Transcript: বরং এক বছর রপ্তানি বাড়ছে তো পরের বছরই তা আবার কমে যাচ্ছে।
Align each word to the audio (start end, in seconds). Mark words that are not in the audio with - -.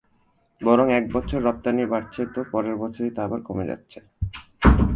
বরং 0.61 0.87
এক 0.91 1.05
বছর 1.13 1.39
রপ্তানি 1.41 1.83
বাড়ছে 1.85 2.21
তো 2.33 2.39
পরের 2.51 2.75
বছরই 2.75 3.11
তা 3.15 3.21
আবার 3.23 3.39
কমে 3.47 3.65
যাচ্ছে। 3.65 3.99